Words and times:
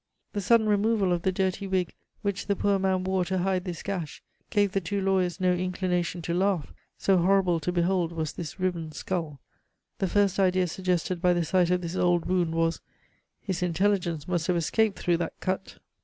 The 0.33 0.41
sudden 0.41 0.67
removal 0.67 1.13
of 1.13 1.21
the 1.21 1.31
dirty 1.31 1.67
wig 1.67 1.93
which 2.23 2.47
the 2.47 2.55
poor 2.55 2.79
man 2.79 3.03
wore 3.03 3.23
to 3.25 3.37
hide 3.37 3.65
this 3.65 3.83
gash 3.83 4.23
gave 4.49 4.71
the 4.71 4.81
two 4.81 4.99
lawyers 4.99 5.39
no 5.39 5.53
inclination 5.53 6.23
to 6.23 6.33
laugh, 6.33 6.73
so 6.97 7.17
horrible 7.17 7.59
to 7.59 7.71
behold 7.71 8.11
was 8.11 8.33
this 8.33 8.59
riven 8.59 8.91
skull. 8.93 9.39
The 9.99 10.07
first 10.07 10.39
idea 10.39 10.65
suggested 10.65 11.21
by 11.21 11.33
the 11.33 11.45
sight 11.45 11.69
of 11.69 11.81
this 11.81 11.95
old 11.95 12.25
wound 12.25 12.55
was, 12.55 12.81
"His 13.41 13.61
intelligence 13.61 14.27
must 14.27 14.47
have 14.47 14.55
escaped 14.57 14.97
through 14.97 15.17
that 15.17 15.39
cut." 15.39 15.77